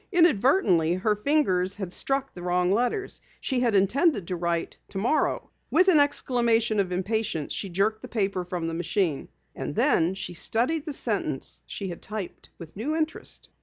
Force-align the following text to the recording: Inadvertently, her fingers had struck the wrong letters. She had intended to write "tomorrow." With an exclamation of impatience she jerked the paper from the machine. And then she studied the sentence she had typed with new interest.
Inadvertently, 0.11 0.95
her 0.95 1.15
fingers 1.15 1.75
had 1.75 1.93
struck 1.93 2.33
the 2.33 2.41
wrong 2.41 2.71
letters. 2.71 3.21
She 3.39 3.59
had 3.59 3.75
intended 3.75 4.27
to 4.29 4.35
write 4.35 4.75
"tomorrow." 4.89 5.51
With 5.69 5.89
an 5.89 5.99
exclamation 5.99 6.79
of 6.79 6.91
impatience 6.91 7.53
she 7.53 7.69
jerked 7.69 8.01
the 8.01 8.07
paper 8.07 8.43
from 8.43 8.65
the 8.65 8.73
machine. 8.73 9.29
And 9.55 9.75
then 9.75 10.15
she 10.15 10.33
studied 10.33 10.87
the 10.87 10.93
sentence 10.93 11.61
she 11.67 11.89
had 11.89 12.01
typed 12.01 12.49
with 12.57 12.75
new 12.75 12.95
interest. 12.95 13.49